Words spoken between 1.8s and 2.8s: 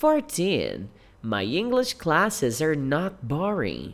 classes are